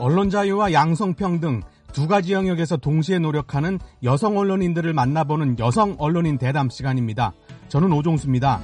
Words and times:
언론 0.00 0.30
자유와 0.30 0.72
양성평등 0.72 1.60
두 1.92 2.08
가지 2.08 2.32
영역에서 2.32 2.78
동시에 2.78 3.18
노력하는 3.18 3.78
여성 4.02 4.38
언론인들을 4.38 4.94
만나보는 4.94 5.58
여성 5.58 5.94
언론인 5.98 6.38
대담 6.38 6.70
시간입니다. 6.70 7.34
저는 7.68 7.92
오종수입니다. 7.92 8.60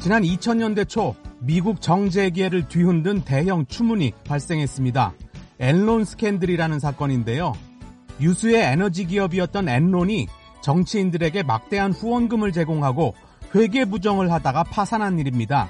지난 0.00 0.22
2000년대 0.22 0.88
초 0.88 1.14
미국 1.40 1.82
정재계를 1.82 2.68
뒤흔든 2.68 3.24
대형 3.24 3.66
추문이 3.66 4.12
발생했습니다. 4.24 5.12
엔론 5.60 6.06
스캔들이라는 6.06 6.78
사건인데요. 6.78 7.52
유수의 8.18 8.62
에너지 8.62 9.04
기업이었던 9.04 9.68
엔론이 9.68 10.26
정치인들에게 10.62 11.42
막대한 11.42 11.92
후원금을 11.92 12.52
제공하고 12.52 13.14
회계 13.54 13.84
부정을 13.84 14.32
하다가 14.32 14.64
파산한 14.64 15.18
일입니다. 15.18 15.68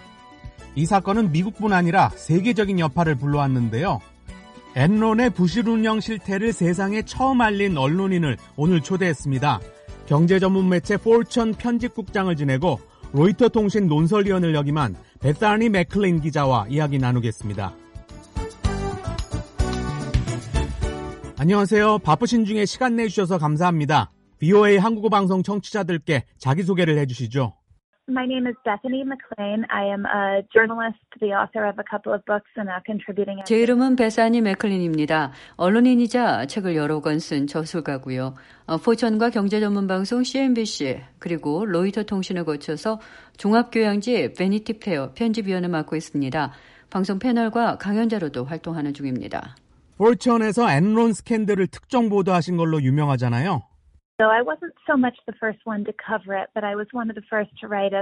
이 0.75 0.87
사건은 0.87 1.33
미국뿐 1.33 1.73
아니라 1.73 2.11
세계적인 2.11 2.79
여파를 2.79 3.17
불러왔는데요. 3.17 4.01
엔론의 4.75 5.31
부실 5.31 5.69
운영 5.69 6.01
실태를 6.01 6.53
세상에 6.53 7.03
처음 7.03 7.41
알린 7.41 7.77
언론인을 7.77 8.39
오늘 8.57 8.81
초대했습니다. 8.81 9.61
경제 10.07 10.39
전문 10.39 10.69
매체 10.69 10.97
포천 10.97 11.53
편집국장을 11.55 12.35
지내고 12.35 12.81
로이터 13.13 13.49
통신 13.49 13.87
논설위원을 13.87 14.55
역임한 14.55 14.97
베사니 15.21 15.69
맥클린 15.69 16.23
기자와 16.23 16.67
이야기 16.71 16.99
나누겠습니다. 16.99 17.75
안녕하세요. 21.37 21.99
바쁘신 21.99 22.45
중에 22.45 22.65
시간 22.65 22.97
내주셔서 22.97 23.37
감사합니다. 23.37 24.11
VOA 24.39 24.79
한국어 24.79 25.09
방송 25.09 25.43
청취자들께 25.43 26.25
자기소개를 26.39 26.99
해주시죠. 26.99 27.55
My 28.09 28.27
name 28.27 28.49
is 28.49 28.57
Bethany 28.65 29.05
McLean. 29.05 29.65
I 29.71 29.85
am 29.85 30.05
a 30.07 30.43
journalist, 30.53 30.99
the 31.21 31.33
author 31.39 31.65
of 31.69 31.79
a 31.79 31.85
couple 31.89 32.13
of 32.13 32.25
books 32.27 32.51
and 32.59 32.69
a 32.69 32.83
contributing 32.85 33.41
제 33.47 33.61
이름은 33.63 33.95
베사니 33.95 34.41
맥클린입니다. 34.41 35.31
언론인이자 35.57 36.47
책을 36.47 36.75
여러 36.75 37.01
권 37.01 37.21
쓴 37.21 37.47
저술가고요. 37.47 38.35
포천과 38.85 39.31
경제 39.31 39.61
전문 39.61 39.87
방송 39.87 40.25
CNBC 40.25 41.01
그리고 41.21 41.65
로이터 41.65 42.03
통신을 42.03 42.45
거쳐서 42.45 42.99
종합교양지 43.37 44.33
베니티 44.37 44.81
페어 44.81 45.13
편집위원을 45.15 45.69
맡고 45.69 45.95
있습니다. 45.95 46.53
방송 46.91 47.21
패널과 47.21 47.79
강연자로도 47.79 48.45
활동하는 48.45 48.95
중입니다. 48.95 49.55
포천에서 49.97 50.69
엔론 50.69 51.13
스캔들을 51.13 51.69
특정 51.69 52.09
보도하신 52.09 52.57
걸로 52.57 52.83
유명하잖아요. 52.83 53.63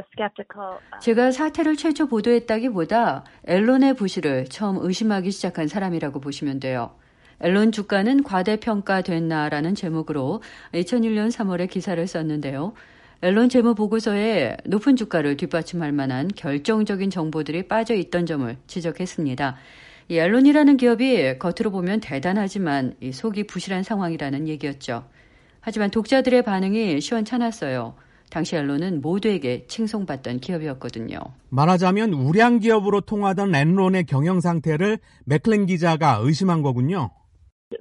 Skeptical. 0.08 0.78
제가 1.00 1.30
사태를 1.30 1.76
최초 1.76 2.08
보도했다기보다 2.08 3.24
앨론의 3.46 3.94
부실을 3.94 4.44
처음 4.46 4.78
의심하기 4.80 5.30
시작한 5.30 5.68
사람이라고 5.68 6.20
보시면 6.20 6.60
돼요. 6.60 6.94
앨론 7.40 7.72
주가는 7.72 8.22
과대평가됐나라는 8.22 9.74
제목으로 9.74 10.42
2001년 10.74 11.28
3월에 11.28 11.70
기사를 11.70 12.04
썼는데요. 12.06 12.74
앨론 13.22 13.48
재무 13.48 13.74
보고서에 13.74 14.56
높은 14.66 14.96
주가를 14.96 15.36
뒷받침할 15.36 15.92
만한 15.92 16.28
결정적인 16.28 17.10
정보들이 17.10 17.68
빠져 17.68 17.94
있던 17.94 18.26
점을 18.26 18.56
지적했습니다. 18.66 19.56
이 20.08 20.18
앨론이라는 20.18 20.76
기업이 20.76 21.38
겉으로 21.38 21.70
보면 21.70 22.00
대단하지만 22.00 22.96
이 23.00 23.12
속이 23.12 23.46
부실한 23.46 23.84
상황이라는 23.84 24.48
얘기였죠. 24.48 25.04
하지만 25.60 25.90
독자들의 25.90 26.42
반응이 26.42 27.00
시원찮았어요. 27.00 27.94
당시 28.30 28.56
언론은 28.56 29.00
모두에게 29.00 29.66
칭송받던 29.66 30.38
기업이었거든요. 30.38 31.18
말하자면 31.50 32.12
우량 32.12 32.60
기업으로 32.60 33.00
통하던 33.00 33.54
엔론의 33.54 34.04
경영 34.04 34.40
상태를 34.40 34.98
맥클린 35.26 35.66
기자가 35.66 36.20
의심한 36.22 36.62
거군요. 36.62 37.10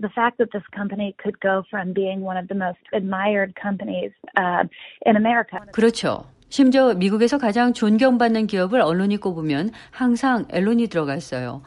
The 0.01 0.09
fact 0.13 0.37
that 0.37 0.51
this 0.51 0.65
company 0.75 1.13
could 1.21 1.39
go 1.41 1.63
from 1.69 1.93
being 1.93 2.21
one 2.25 2.37
of 2.37 2.47
the 2.47 2.57
most 2.57 2.81
admired 2.93 3.53
companies 3.59 4.11
uh, 4.37 4.65
in 5.05 5.15
America. 5.15 5.59
그렇죠. 5.71 6.25
심지어 6.49 6.93
미국에서 6.95 7.37
가장 7.37 7.73
존경받는 7.73 8.47
기업을 8.47 8.81
언론이 8.81 9.17
꼽으면 9.17 9.69
항상 9.91 10.45
앨론이 10.51 10.87
들어갔어요. 10.87 11.61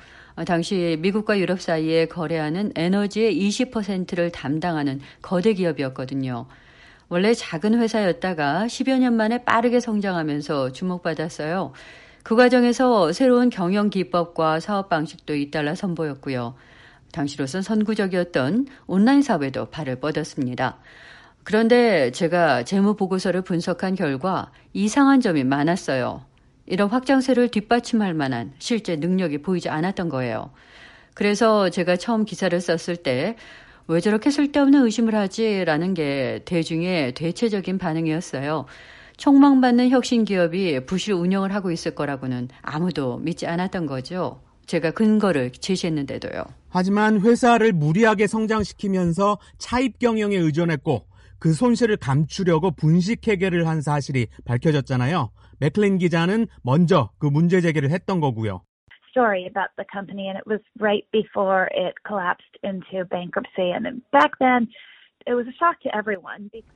당시 0.46 0.96
미국과 1.00 1.38
유럽 1.38 1.60
사이에 1.60 2.06
거래하는 2.06 2.72
에너지의 2.74 3.34
20%를 3.36 4.30
담당하는 4.30 5.00
거대 5.20 5.52
기업이었거든요. 5.54 6.46
원래 7.08 7.34
작은 7.34 7.78
회사였다가 7.78 8.64
10여 8.66 8.98
년 8.98 9.14
만에 9.14 9.44
빠르게 9.44 9.80
성장하면서 9.80 10.72
주목받았어요. 10.72 11.72
그 12.22 12.36
과정에서 12.36 13.12
새로운 13.12 13.50
경영 13.50 13.90
기법과 13.90 14.60
사업 14.60 14.88
방식도 14.88 15.34
잇달라 15.34 15.74
선보였고요. 15.74 16.54
당시로선 17.12 17.60
선구적이었던 17.62 18.66
온라인 18.86 19.20
사업에도 19.22 19.66
발을 19.66 19.96
뻗었습니다. 19.96 20.78
그런데 21.44 22.10
제가 22.12 22.62
재무 22.62 22.94
보고서를 22.94 23.42
분석한 23.42 23.94
결과 23.94 24.50
이상한 24.72 25.20
점이 25.20 25.44
많았어요. 25.44 26.24
이런 26.66 26.88
확장세를 26.88 27.48
뒷받침할 27.48 28.14
만한 28.14 28.52
실제 28.58 28.96
능력이 28.96 29.38
보이지 29.38 29.68
않았던 29.68 30.08
거예요. 30.08 30.50
그래서 31.14 31.68
제가 31.70 31.96
처음 31.96 32.24
기사를 32.24 32.58
썼을 32.60 32.96
때 32.96 33.36
왜 33.88 34.00
저렇게 34.00 34.30
쓸데없는 34.30 34.84
의심을 34.84 35.14
하지? 35.14 35.64
라는 35.64 35.94
게 35.94 36.40
대중의 36.44 37.14
대체적인 37.14 37.78
반응이었어요. 37.78 38.66
촉망받는 39.16 39.90
혁신 39.90 40.24
기업이 40.24 40.86
부실 40.86 41.14
운영을 41.14 41.54
하고 41.54 41.70
있을 41.70 41.94
거라고는 41.94 42.48
아무도 42.62 43.18
믿지 43.18 43.46
않았던 43.46 43.86
거죠. 43.86 44.40
제가 44.66 44.92
근거를 44.92 45.50
제시했는데도요. 45.50 46.44
하지만 46.70 47.20
회사를 47.20 47.72
무리하게 47.72 48.26
성장시키면서 48.26 49.38
차입 49.58 49.98
경영에 49.98 50.36
의존했고 50.36 51.04
그 51.42 51.52
손실을 51.52 51.96
감추려고 51.96 52.70
분식 52.70 53.26
회계를 53.26 53.66
한 53.66 53.80
사실이 53.80 54.28
밝혀졌잖아요. 54.44 55.32
맥클린 55.58 55.98
기자는 55.98 56.46
먼저 56.62 57.10
그 57.18 57.26
문제 57.26 57.60
제기를 57.60 57.90
했던 57.90 58.20
거고요. 58.20 58.62
story 59.10 59.44
about 59.50 59.74
the 59.76 59.84
company 59.92 60.28
and 60.28 60.38
it 60.38 60.46
was 60.46 60.62
right 60.78 61.04
before 61.10 61.66
it 61.74 61.94
collapsed 62.06 62.54
into 62.62 63.04
bankruptcy 63.10 63.74
and 63.74 64.00
back 64.12 64.30
then 64.38 64.68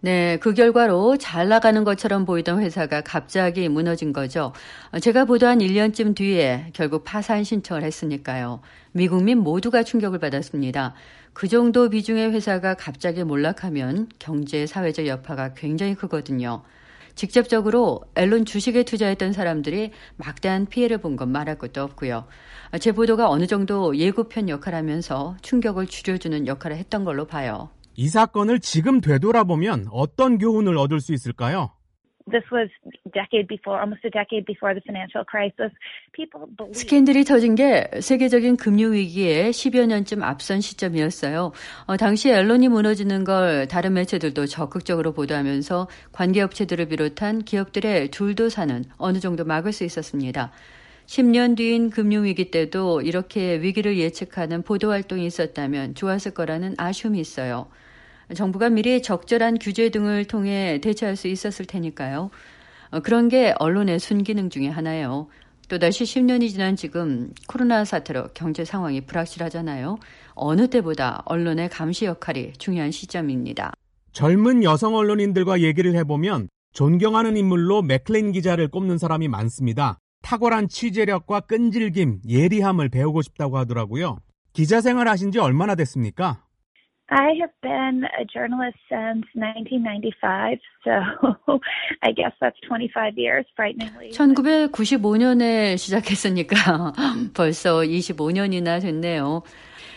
네, 0.00 0.38
그 0.38 0.54
결과로 0.54 1.16
잘 1.16 1.48
나가는 1.48 1.82
것처럼 1.84 2.24
보이던 2.24 2.60
회사가 2.62 3.00
갑자기 3.02 3.68
무너진 3.68 4.12
거죠. 4.12 4.52
제가 5.00 5.24
보도한 5.24 5.58
1년쯤 5.58 6.14
뒤에 6.16 6.70
결국 6.72 7.04
파산 7.04 7.44
신청을 7.44 7.82
했으니까요. 7.82 8.60
미국민 8.92 9.38
모두가 9.38 9.82
충격을 9.82 10.18
받았습니다. 10.18 10.94
그 11.32 11.48
정도 11.48 11.90
비중의 11.90 12.32
회사가 12.32 12.74
갑자기 12.74 13.24
몰락하면 13.24 14.08
경제, 14.18 14.66
사회적 14.66 15.06
여파가 15.06 15.52
굉장히 15.54 15.94
크거든요. 15.94 16.62
직접적으로 17.14 18.02
앨론 18.14 18.44
주식에 18.44 18.82
투자했던 18.84 19.32
사람들이 19.32 19.90
막대한 20.16 20.66
피해를 20.66 20.98
본 20.98 21.16
건 21.16 21.30
말할 21.32 21.56
것도 21.58 21.82
없고요. 21.82 22.26
제 22.80 22.92
보도가 22.92 23.28
어느 23.30 23.46
정도 23.46 23.96
예고편 23.96 24.48
역할을 24.50 24.78
하면서 24.78 25.34
충격을 25.42 25.86
줄여주는 25.86 26.46
역할을 26.46 26.76
했던 26.76 27.04
걸로 27.04 27.24
봐요. 27.26 27.70
이 27.96 28.08
사건을 28.08 28.60
지금 28.60 29.00
되돌아보면 29.00 29.86
어떤 29.90 30.38
교훈을 30.38 30.76
얻을 30.76 31.00
수 31.00 31.12
있을까요? 31.14 31.70
This 32.28 32.44
was 32.52 32.68
decade 33.14 33.46
before, 33.46 33.78
almost 33.78 34.02
a 34.04 34.10
decade 34.10 34.44
before 34.46 34.74
the 34.74 34.82
financial 34.82 35.24
crisis. 35.30 35.70
People 36.12 36.50
believed. 36.58 36.76
스캔들이 36.76 37.22
터진 37.22 37.54
게 37.54 37.88
세계적인 38.00 38.56
금융 38.56 38.94
위기에 38.94 39.50
10여 39.50 39.86
년쯤 39.86 40.24
앞선 40.24 40.60
시점이었어요. 40.60 41.52
어, 41.86 41.96
당시 41.96 42.30
앨런이 42.30 42.66
무너지는 42.66 43.22
걸 43.22 43.68
다른 43.68 43.94
매체들도 43.94 44.46
적극적으로 44.46 45.12
보도하면서 45.12 45.86
관계업체들을 46.10 46.88
비롯한 46.88 47.44
기업들의 47.44 48.10
줄도 48.10 48.48
사는 48.48 48.84
어느 48.98 49.20
정도 49.20 49.44
막을 49.44 49.72
수 49.72 49.84
있었습니다. 49.84 50.50
10년 51.06 51.56
뒤인 51.56 51.90
금융위기 51.90 52.50
때도 52.50 53.02
이렇게 53.02 53.60
위기를 53.60 53.96
예측하는 53.98 54.62
보도활동이 54.62 55.24
있었다면 55.24 55.94
좋았을 55.94 56.34
거라는 56.34 56.74
아쉬움이 56.76 57.20
있어요. 57.20 57.68
정부가 58.34 58.70
미리 58.70 59.02
적절한 59.02 59.58
규제 59.60 59.90
등을 59.90 60.24
통해 60.24 60.80
대처할 60.82 61.16
수 61.16 61.28
있었을 61.28 61.64
테니까요. 61.66 62.30
어, 62.90 63.00
그런 63.00 63.28
게 63.28 63.54
언론의 63.58 63.98
순기능 63.98 64.50
중의 64.50 64.70
하나예요. 64.70 65.28
또다시 65.68 66.04
10년이 66.04 66.50
지난 66.50 66.76
지금 66.76 67.30
코로나 67.48 67.84
사태로 67.84 68.28
경제 68.34 68.64
상황이 68.64 69.00
불확실하잖아요. 69.00 69.98
어느 70.34 70.68
때보다 70.68 71.22
언론의 71.26 71.70
감시 71.70 72.04
역할이 72.04 72.52
중요한 72.58 72.92
시점입니다. 72.92 73.72
젊은 74.12 74.62
여성 74.62 74.94
언론인들과 74.94 75.60
얘기를 75.60 75.94
해보면 75.96 76.48
존경하는 76.72 77.36
인물로 77.36 77.82
맥클린 77.82 78.32
기자를 78.32 78.68
꼽는 78.68 78.98
사람이 78.98 79.28
많습니다. 79.28 79.98
탁월한 80.22 80.68
취재력과 80.68 81.40
끈질김, 81.40 82.20
예리함을 82.28 82.88
배우고 82.88 83.22
싶다고 83.22 83.58
하더라고요. 83.58 84.18
기자 84.52 84.80
생활 84.80 85.08
하신 85.08 85.32
지 85.32 85.38
얼마나 85.38 85.74
됐습니까? 85.74 86.45
I 87.08 87.34
have 87.38 87.52
been 87.62 88.02
a 88.18 88.24
journalist 88.26 88.76
since 88.88 89.24
1995, 89.34 90.58
so 90.82 90.90
I 92.02 92.10
guess 92.10 92.32
that's 92.40 92.58
25 92.66 93.14
years, 93.16 93.46
frighteningly. 93.54 94.10
1995년에 94.10 95.76
시작했으니까 95.76 96.92
벌써 97.34 97.82
25년이나 97.82 98.80
됐네요. 98.80 99.42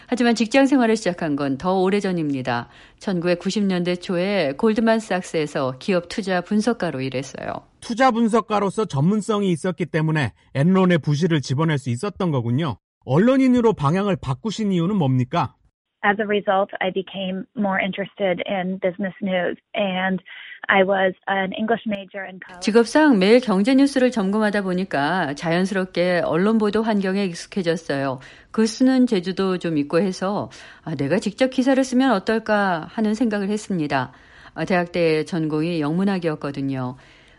하지만 0.07 0.35
직장 0.35 0.65
생활을 0.67 0.95
시작한 0.95 1.35
건 1.35 1.57
더 1.57 1.79
오래전입니다. 1.81 2.67
1990년대 2.99 4.01
초에 4.01 4.53
골드만삭스에서 4.57 5.75
기업 5.79 6.09
투자 6.09 6.41
분석가로 6.41 7.01
일했어요. 7.01 7.53
투자 7.79 8.11
분석가로서 8.11 8.85
전문성이 8.85 9.51
있었기 9.51 9.87
때문에 9.87 10.33
엔론의 10.53 10.99
부실을 10.99 11.41
집어낼 11.41 11.77
수 11.79 11.89
있었던 11.89 12.29
거군요. 12.31 12.77
언론인으로 13.05 13.73
방향을 13.73 14.15
바꾸신 14.15 14.71
이유는 14.71 14.95
뭡니까? 14.95 15.55
As 16.01 16.15
a 16.19 16.25
result, 16.25 16.69
I 16.79 16.91
became 16.91 17.45
more 17.57 17.77
interested 17.77 18.41
in 18.47 18.79
business 18.79 19.13
news 19.21 19.57
and 19.75 20.21
I 20.69 20.83
was 20.83 21.13
an 21.27 21.51
English 21.53 21.83
major 21.85 22.23
in 22.23 22.39
college. 22.39 22.61
직업상 22.61 23.19
매일 23.19 23.39
경제 23.41 23.75
뉴스를 23.75 24.09
점검하다 24.11 24.61
보니까 24.61 25.33
자연스럽게 25.33 26.21
언론 26.23 26.57
보도 26.57 26.83
환경에 26.83 27.25
익숙해졌어요. 27.25 28.19
글 28.51 28.67
쓰는 28.67 29.07
재주도 29.07 29.57
좀 29.57 29.77
있고 29.77 29.99
해서 29.99 30.49
아, 30.83 30.95
내가 30.95 31.19
직접 31.19 31.49
기사를 31.49 31.83
쓰면 31.83 32.11
어떨까 32.11 32.87
하는 32.91 33.13
생각을 33.13 33.49
했습니다. 33.49 34.13
아, 34.53 34.65
대학 34.65 34.91
때 34.93 35.25
전공이 35.25 35.81
영문학이었거든요. 35.81 36.95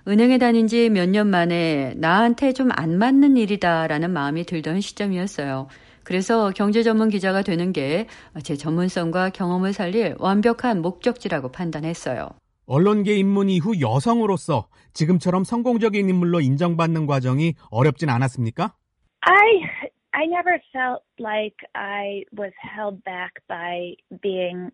은행에 0.09 0.39
다닌 0.39 0.67
지 0.67 0.89
몇 0.91 1.09
년 1.09 1.29
만에 1.29 1.95
나한테 1.97 2.53
좀 2.53 2.71
안 2.75 2.99
맞는 2.99 3.37
일이다라는 3.37 4.11
마음이 4.11 4.45
들던 4.45 4.81
시점이었어요. 4.81 5.69
그래서 6.11 6.51
경제 6.51 6.83
전문 6.83 7.09
기자가 7.09 7.43
되는 7.43 7.73
게 7.73 8.09
제 8.43 8.57
전문성과 8.57 9.31
경험을 9.31 9.73
살릴 9.73 10.17
완벽한 10.19 10.83
목적지라고 10.83 11.53
판단했어요. 11.53 12.31
언론계 12.67 13.15
입문 13.17 13.49
이후 13.49 13.81
여성으로서 13.81 14.67
지금처럼 14.93 15.45
성공적인 15.45 16.09
인물로 16.09 16.41
인정받는 16.41 17.07
과정이 17.07 17.55
어렵진 17.71 18.09
않았습니까? 18.09 18.75
I 19.21 19.63
I 20.11 20.25
never 20.27 20.59
felt 20.73 21.05
like 21.21 21.57
I 21.75 22.25
was 22.37 22.53
held 22.59 23.05
back 23.05 23.31
by 23.47 23.95
being 24.21 24.71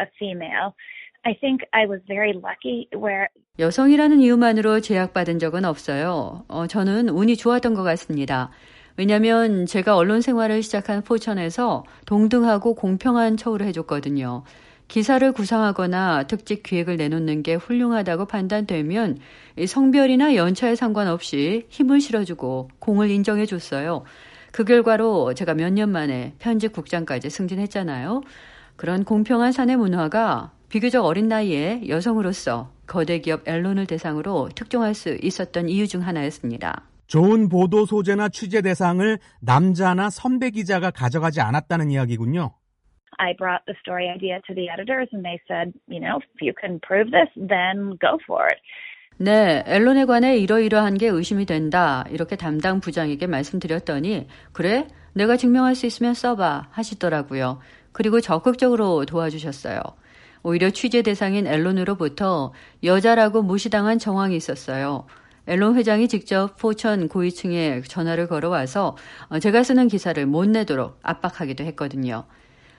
a 0.00 0.06
female. 0.18 0.72
I 1.24 1.34
think 1.38 1.66
I 1.72 1.84
was 1.84 2.00
very 2.06 2.32
lucky 2.32 2.88
where 2.96 3.28
여성이라는 3.58 4.20
이유만으로 4.20 4.80
제약받은 4.80 5.38
적은 5.38 5.66
없어요. 5.66 6.44
어, 6.48 6.66
저는 6.66 7.10
운이 7.10 7.36
좋았던 7.36 7.74
것 7.74 7.82
같습니다. 7.82 8.50
왜냐하면 8.98 9.64
제가 9.64 9.96
언론 9.96 10.20
생활을 10.20 10.60
시작한 10.60 11.02
포천에서 11.02 11.84
동등하고 12.04 12.74
공평한 12.74 13.36
처우를 13.36 13.64
해줬거든요. 13.68 14.42
기사를 14.88 15.30
구상하거나 15.30 16.24
특집 16.24 16.64
기획을 16.64 16.96
내놓는 16.96 17.44
게 17.44 17.54
훌륭하다고 17.54 18.24
판단되면 18.24 19.18
성별이나 19.68 20.34
연차에 20.34 20.74
상관없이 20.74 21.66
힘을 21.68 22.00
실어주고 22.00 22.70
공을 22.80 23.08
인정해줬어요. 23.10 24.02
그 24.50 24.64
결과로 24.64 25.32
제가 25.32 25.54
몇 25.54 25.70
년 25.72 25.92
만에 25.92 26.34
편집국장까지 26.40 27.30
승진했잖아요. 27.30 28.22
그런 28.74 29.04
공평한 29.04 29.52
사내 29.52 29.76
문화가 29.76 30.50
비교적 30.70 31.04
어린 31.04 31.28
나이에 31.28 31.82
여성으로서 31.86 32.72
거대 32.88 33.20
기업 33.20 33.46
앨론을 33.46 33.86
대상으로 33.86 34.48
특종할 34.56 34.94
수 34.94 35.16
있었던 35.22 35.68
이유 35.68 35.86
중 35.86 36.04
하나였습니다. 36.04 36.82
좋은 37.08 37.48
보도 37.48 37.86
소재나 37.86 38.28
취재 38.28 38.60
대상을 38.62 39.18
남자나 39.40 40.10
선배 40.10 40.50
기자가 40.50 40.90
가져가지 40.90 41.40
않았다는 41.40 41.90
이야기군요. 41.90 42.52
I 43.16 43.34
brought 43.36 43.64
the 43.66 43.74
story 43.80 44.08
idea 44.08 44.38
to 44.46 44.54
the 44.54 44.68
editors 44.70 45.08
and 45.12 45.24
they 45.24 45.40
said, 45.48 45.72
you 45.88 45.98
know, 45.98 46.20
if 46.22 46.38
you 46.40 46.52
can 46.54 46.78
prove 46.80 47.10
this, 47.10 47.28
then 47.34 47.98
go 47.98 48.18
for 48.24 48.44
it. 48.44 48.60
네, 49.16 49.64
앨런에 49.66 50.04
관해 50.04 50.36
이러이러한 50.38 50.98
게 50.98 51.08
의심이 51.08 51.44
된다. 51.44 52.04
이렇게 52.10 52.36
담당 52.36 52.78
부장에게 52.78 53.26
말씀드렸더니, 53.26 54.28
그래? 54.52 54.86
내가 55.14 55.36
증명할 55.36 55.74
수 55.74 55.86
있으면 55.86 56.14
써봐. 56.14 56.68
하시더라고요. 56.70 57.58
그리고 57.90 58.20
적극적으로 58.20 59.04
도와주셨어요. 59.06 59.80
오히려 60.44 60.70
취재 60.70 61.02
대상인 61.02 61.48
앨런으로부터 61.48 62.52
여자라고 62.84 63.42
무시당한 63.42 63.98
정황이 63.98 64.36
있었어요. 64.36 65.06
앨런 65.48 65.76
회장이 65.76 66.08
직접 66.08 66.56
포천 66.56 67.08
고위층에 67.08 67.80
전화를 67.80 68.28
걸어와서 68.28 68.96
제가 69.40 69.62
쓰는 69.62 69.88
기사를 69.88 70.24
못 70.26 70.46
내도록 70.48 70.98
압박하기도 71.02 71.64
했거든요. 71.64 72.24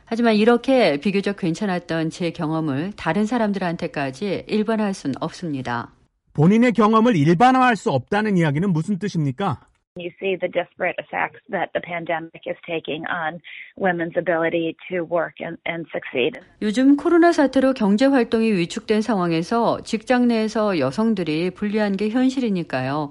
하지만 0.06 0.36
이렇게 0.36 1.00
비교적 1.00 1.38
괜찮았던 1.38 2.10
제 2.10 2.32
경험을 2.32 2.94
다른 2.96 3.26
사람들한테까지 3.26 4.46
일반화할 4.48 4.94
수는 4.94 5.16
없습니다. 5.20 5.92
본인의 6.34 6.74
경험을 6.74 7.16
일반화할 7.16 7.76
수 7.76 7.92
없다는 7.92 8.38
이야기는 8.38 8.72
무슨 8.72 8.98
뜻입니까? 8.98 9.60
You 10.00 10.12
see 10.18 10.38
the 10.40 10.48
disparate 10.48 10.96
effects 10.98 11.44
that 11.52 11.72
the 11.74 11.82
pandemic 11.82 12.48
is 12.48 12.56
taking 12.66 13.04
on 13.08 13.42
women's 13.76 14.16
ability 14.16 14.78
to 14.90 15.04
work 15.04 15.36
and, 15.44 15.58
and 15.68 15.86
succeed. 15.92 16.40
요즘 16.62 16.96
코로나 16.96 17.34
사태로 17.34 17.74
경제 17.74 18.06
활동이 18.06 18.52
위축된 18.54 19.02
상황에서 19.02 19.82
직장 19.84 20.28
내에서 20.28 20.80
여성들이 20.80 21.52
불리한 21.52 21.98
게 21.98 22.10
현실이니까요. 22.10 23.10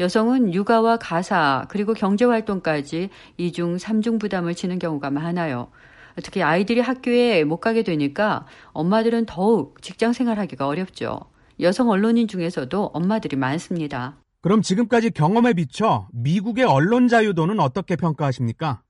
여성은 0.00 0.52
육아와 0.52 0.98
가사 0.98 1.66
그리고 1.68 1.94
경제 1.94 2.24
활동까지 2.24 3.08
이중 3.36 3.78
삼중 3.78 4.18
부담을 4.18 4.54
지는 4.54 4.78
경우가 4.78 5.10
많아요. 5.10 5.70
특히 6.22 6.42
아이들이 6.42 6.80
학교에 6.80 7.44
못 7.44 7.58
가게 7.58 7.82
되니까 7.82 8.46
엄마들은 8.72 9.26
더욱 9.26 9.80
직장 9.80 10.12
생활하기가 10.12 10.66
어렵죠. 10.66 11.20
여성 11.60 11.88
언론인 11.88 12.28
중에서도 12.28 12.90
엄마들이 12.92 13.36
많습니다. 13.36 14.16
그럼 14.40 14.62
지금까지 14.62 15.10
경험에 15.10 15.52
비춰 15.54 16.08
미국의 16.12 16.64
언론 16.64 17.08
자유도는 17.08 17.60
어떻게 17.60 17.96
평가하십니까? 17.96 18.82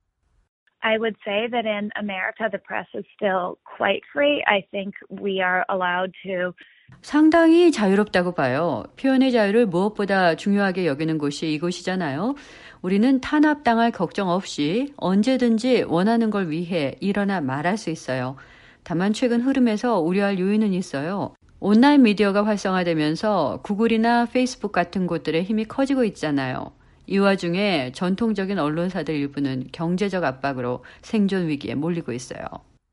I 0.81 0.97
would 0.97 1.17
say 1.25 1.49
that 1.49 1.67
in 1.67 1.89
America 1.97 2.47
the 2.49 2.61
press 2.61 2.87
is 2.95 3.05
still 3.15 3.57
quite 3.65 4.03
free. 4.13 4.43
I 4.47 4.63
think 4.71 4.93
we 5.09 5.41
are 5.41 5.63
allowed 5.69 6.13
to 6.23 6.53
상당히 7.01 7.71
자유롭다고 7.71 8.33
봐요. 8.33 8.83
표현의 8.99 9.31
자유를 9.31 9.65
무엇보다 9.65 10.35
중요하게 10.35 10.85
여기는 10.85 11.17
곳이 11.17 11.51
이곳이잖아요. 11.53 12.35
우리는 12.81 13.19
탄압당할 13.19 13.91
걱정 13.91 14.29
없이 14.29 14.93
언제든지 14.97 15.83
원하는 15.87 16.29
걸 16.29 16.49
위해 16.49 16.95
일어나 17.01 17.41
말할 17.41 17.77
수 17.77 17.89
있어요. 17.89 18.37
다만 18.83 19.11
최근 19.11 19.41
흐름에서 19.41 19.99
우려할 19.99 20.39
요인은 20.39 20.73
있어요. 20.73 21.33
온라인 21.59 22.03
미디어가 22.03 22.45
활성화되면서 22.45 23.61
구글이나 23.63 24.27
페이스북 24.27 24.71
같은 24.71 25.07
곳들의 25.07 25.43
힘이 25.43 25.65
커지고 25.65 26.03
있잖아요. 26.03 26.71
이 27.07 27.17
와중에 27.17 27.91
전통적인 27.93 28.59
언론사들 28.59 29.15
일부는 29.15 29.67
경제적 29.71 30.23
압박으로 30.23 30.83
생존 31.01 31.47
위기에 31.47 31.73
몰리고 31.73 32.11
있어요. 32.11 32.45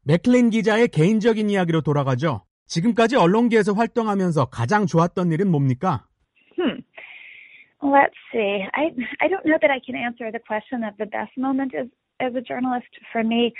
맥클린 0.04 0.50
기자의 0.50 0.88
개인적인 0.88 1.50
이야기로 1.50 1.82
돌아가죠. 1.82 2.42
지금까지 2.66 3.16
언론계에서 3.16 3.74
활동하면서 3.74 4.46
가장 4.46 4.86
좋았던 4.86 5.32
일은 5.32 5.50
뭡니까? 5.50 6.06
Hmm. 6.56 6.80
Let's 7.82 8.16
see. 8.32 8.64
I 8.72 8.94
I 9.20 9.28
don't 9.28 9.44
know 9.44 9.58
that 9.60 9.70
I 9.70 9.80
can 9.84 9.94
answer 9.94 10.32
the 10.32 10.40
question 10.40 10.84
of 10.84 10.96
the 10.96 11.04
best 11.04 11.36
moment 11.36 11.76
as 11.76 11.88
as 12.20 12.32
a 12.34 12.40
journalist. 12.40 12.88
For 13.12 13.20
me, 13.20 13.52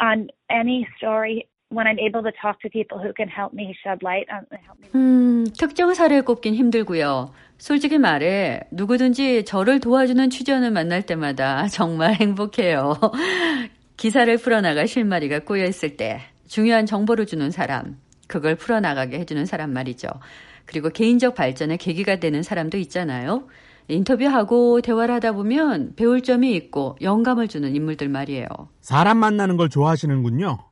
on 0.00 0.28
any 0.50 0.88
story, 0.96 1.46
when 1.70 1.86
I'm 1.86 1.98
able 1.98 2.22
to 2.22 2.32
talk 2.32 2.60
to 2.62 2.68
people 2.68 2.98
who 2.98 3.12
can 3.16 3.28
help 3.28 3.52
me 3.54 3.74
shed 3.82 3.98
light 4.02 4.26
on 4.30 4.44
help 4.66 4.78
me. 4.80 4.88
음, 4.94 5.46
특정 5.56 5.94
사례를 5.94 6.24
꼽긴 6.24 6.54
힘들고요. 6.54 7.32
솔직히 7.58 7.98
말해 7.98 8.62
누구든지 8.70 9.44
저를 9.44 9.80
도와주는 9.80 10.30
취재원을 10.30 10.70
만날 10.70 11.02
때마다 11.02 11.66
정말 11.72 12.14
행복해요. 12.14 12.94
기사를 13.96 14.34
풀어나갈 14.38 14.88
실마리가 14.88 15.40
꼬여 15.40 15.64
있을 15.66 15.96
때 15.96 16.20
중요한 16.48 16.86
정보를 16.86 17.26
주는 17.26 17.50
사람, 17.50 17.98
그걸 18.26 18.56
풀어나가게 18.56 19.18
해주는 19.20 19.44
사람 19.46 19.72
말이죠. 19.72 20.08
그리고 20.64 20.88
개인적 20.88 21.34
발전의 21.34 21.78
계기가 21.78 22.16
되는 22.16 22.42
사람도 22.42 22.78
있잖아요. 22.78 23.46
인터뷰하고 23.88 24.80
대화를 24.80 25.14
하다 25.16 25.32
보면 25.32 25.94
배울 25.96 26.22
점이 26.22 26.54
있고 26.54 26.96
영감을 27.02 27.48
주는 27.48 27.74
인물들 27.74 28.08
말이에요. 28.08 28.46
사람 28.80 29.18
만나는 29.18 29.56
걸 29.56 29.68
좋아하시는군요. 29.68 30.69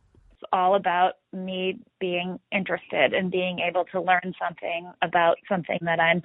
All 0.53 0.75
about 0.75 1.17
me 1.33 1.79
being 2.01 2.39
interested 2.51 3.13
and 3.13 3.31
being 3.31 3.59
able 3.61 3.85
to 3.93 4.01
learn 4.01 4.33
something 4.39 4.89
about 5.03 5.37
something 5.49 5.79
that 5.85 6.01
I'm 6.01 6.23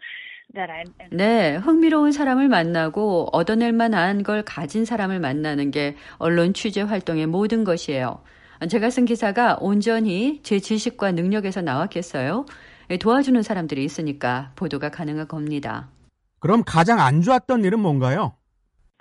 that 0.53 0.71
I'm 0.71 0.93
네, 1.11 1.55
흥미로운 1.57 2.11
사람을 2.11 2.47
만나고 2.47 3.29
얻어낼 3.31 3.73
만한 3.73 4.23
걸 4.23 4.43
가진 4.43 4.85
사람을 4.85 5.19
만나는 5.19 5.71
게 5.71 5.95
언론 6.17 6.53
취재 6.53 6.81
활동의 6.81 7.27
모든 7.27 7.63
것이에요. 7.63 8.21
제가 8.69 8.89
쓴 8.89 9.05
기사가 9.05 9.57
온전히 9.59 10.41
제 10.43 10.59
지식과 10.59 11.11
능력에서 11.11 11.61
나왔겠어요? 11.61 12.45
도와주는 12.99 13.41
사람들이 13.41 13.83
있으니까 13.83 14.51
보도가 14.55 14.89
가능한 14.89 15.27
겁니다. 15.27 15.89
그럼 16.39 16.63
가장 16.65 16.99
안 16.99 17.21
좋았던 17.21 17.63
일은 17.63 17.79
뭔가요? 17.79 18.35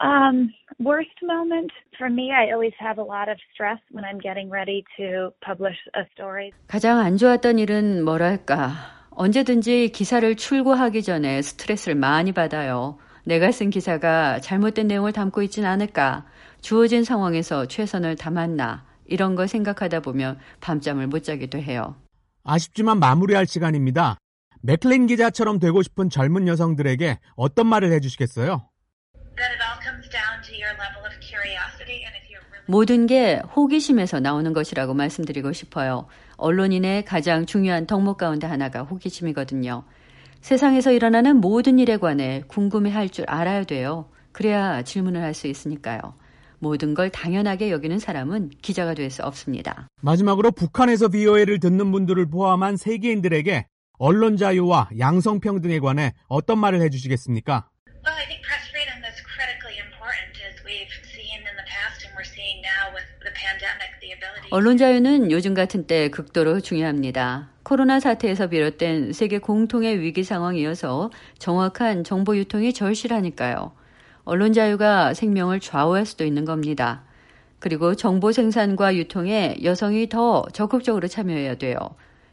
Um, 0.02 0.52
worst 0.80 1.14
moment 1.22 1.70
for 1.96 2.10
me, 2.10 2.32
I 2.32 2.50
always 2.52 2.74
have 2.80 2.98
a 2.98 3.04
lot 3.04 3.30
of 3.30 3.38
stress 3.54 3.78
when 3.92 4.04
I'm 4.04 4.18
getting 4.18 4.50
ready 4.50 4.82
to 4.98 5.30
publish 5.40 5.78
a 5.94 6.02
story. 6.12 6.50
가장 6.66 6.98
안 6.98 7.16
좋았던 7.16 7.60
일은 7.60 8.02
뭐랄까. 8.04 8.72
언제든지 9.10 9.90
기사를 9.90 10.34
출고하기 10.34 11.02
전에 11.02 11.40
스트레스를 11.42 11.94
많이 11.94 12.32
받아요. 12.32 12.98
내가 13.24 13.52
쓴 13.52 13.70
기사가 13.70 14.40
잘못된 14.40 14.88
내용을 14.88 15.12
담고 15.12 15.42
있진 15.42 15.64
않을까. 15.64 16.26
주어진 16.60 17.04
상황에서 17.04 17.66
최선을 17.66 18.16
다했나. 18.16 18.84
이런 19.06 19.36
걸 19.36 19.46
생각하다 19.46 20.00
보면 20.00 20.38
밤잠을 20.60 21.06
못 21.06 21.22
자기도 21.22 21.58
해요. 21.58 21.94
아쉽지만 22.42 22.98
마무리할 22.98 23.46
시간입니다. 23.46 24.16
맥클린 24.62 25.06
기자처럼 25.06 25.60
되고 25.60 25.82
싶은 25.82 26.08
젊은 26.08 26.48
여성들에게 26.48 27.18
어떤 27.36 27.66
말을 27.68 27.92
해주시겠어요? 27.92 28.68
모든 32.66 33.06
게 33.06 33.40
호기심에서 33.56 34.20
나오는 34.20 34.52
것이라고 34.52 34.94
말씀드리고 34.94 35.52
싶어요. 35.52 36.06
언론인의 36.36 37.04
가장 37.04 37.44
중요한 37.46 37.86
덕목 37.86 38.16
가운데 38.18 38.46
하나가 38.46 38.82
호기심이거든요. 38.82 39.84
세상에서 40.40 40.92
일어나는 40.92 41.36
모든 41.36 41.78
일에 41.78 41.96
관해 41.96 42.42
궁금해 42.48 42.90
할 42.90 43.08
줄 43.08 43.24
알아야 43.28 43.64
돼요. 43.64 44.08
그래야 44.32 44.82
질문을 44.82 45.22
할 45.22 45.34
수 45.34 45.46
있으니까요. 45.48 46.00
모든 46.58 46.94
걸 46.94 47.10
당연하게 47.10 47.70
여기는 47.72 47.98
사람은 47.98 48.50
기자가 48.62 48.94
될 48.94 49.10
수 49.10 49.22
없습니다. 49.24 49.88
마지막으로 50.00 50.52
북한에서 50.52 51.08
VOA를 51.08 51.58
듣는 51.58 51.90
분들을 51.92 52.26
포함한 52.30 52.76
세계인들에게 52.76 53.66
언론 53.98 54.36
자유와 54.36 54.90
양성평등에 54.98 55.80
관해 55.80 56.12
어떤 56.28 56.58
말을 56.58 56.80
해주시겠습니까? 56.82 57.68
Well, 58.04 58.16
I 58.18 58.26
think 58.26 58.42
press 58.42 58.66
freedom 58.70 58.98
is 59.06 59.14
critically 59.22 59.78
important 59.78 60.34
as 60.42 60.58
we've 60.66 60.90
seen 61.14 61.38
in 61.46 61.54
the 61.54 61.66
past 61.70 62.02
and 62.02 62.10
we're 62.18 62.26
seeing 62.26 62.58
now 62.66 62.90
with 62.90 63.06
the 63.22 63.30
pandemic 63.30 63.94
the 64.02 64.10
ability. 64.10 64.41
언론 64.52 64.76
자유는 64.76 65.30
요즘 65.30 65.54
같은 65.54 65.86
때 65.86 66.10
극도로 66.10 66.60
중요합니다. 66.60 67.48
코로나 67.62 68.00
사태에서 68.00 68.48
비롯된 68.48 69.14
세계 69.14 69.38
공통의 69.38 69.98
위기 70.00 70.24
상황이어서 70.24 71.10
정확한 71.38 72.04
정보 72.04 72.36
유통이 72.36 72.74
절실하니까요. 72.74 73.72
언론 74.24 74.52
자유가 74.52 75.14
생명을 75.14 75.60
좌우할 75.60 76.04
수도 76.04 76.26
있는 76.26 76.44
겁니다. 76.44 77.02
그리고 77.60 77.94
정보 77.94 78.30
생산과 78.30 78.94
유통에 78.96 79.56
여성이 79.62 80.10
더 80.10 80.44
적극적으로 80.52 81.08
참여해야 81.08 81.54
돼요. 81.54 81.78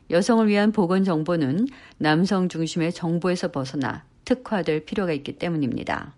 여성을 0.10 0.46
위한 0.50 0.74
보건 0.74 1.06
정보는 1.06 1.68
남성 2.00 2.50
중심의 2.50 2.92
정보에서 2.92 3.54
벗어나 3.54 4.04
특화될 4.26 4.84
필요가 4.84 5.14
있기 5.14 5.38
때문입니다. 5.38 6.16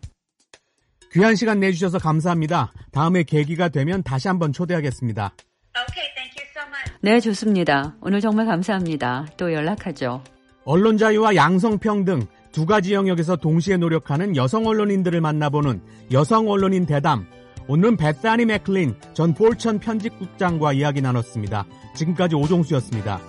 귀한 1.11 1.35
시간 1.35 1.59
내주셔서 1.59 1.99
감사합니다. 1.99 2.71
다음에 2.91 3.21
계기가 3.21 3.69
되면 3.69 4.01
다시 4.01 4.29
한번 4.29 4.51
초대하겠습니다. 4.51 5.35
Okay, 5.73 6.07
thank 6.15 6.35
you 6.37 6.45
so 6.53 6.67
much. 6.67 6.91
네, 7.01 7.19
좋습니다. 7.21 7.95
오늘 8.01 8.19
정말 8.19 8.45
감사합니다. 8.45 9.27
또 9.37 9.53
연락하죠. 9.53 10.21
언론 10.65 10.97
자유와 10.97 11.35
양성평등 11.35 12.27
두 12.51 12.65
가지 12.65 12.93
영역에서 12.93 13.37
동시에 13.37 13.77
노력하는 13.77 14.35
여성 14.35 14.67
언론인들을 14.67 15.21
만나보는 15.21 15.81
여성 16.11 16.49
언론인 16.49 16.85
대담. 16.85 17.25
오늘은 17.67 17.95
베타니 17.95 18.45
맥클린 18.45 18.95
전 19.13 19.33
폴천 19.33 19.79
편집국장과 19.79 20.73
이야기 20.73 21.01
나눴습니다. 21.01 21.65
지금까지 21.95 22.35
오종수였습니다. 22.35 23.21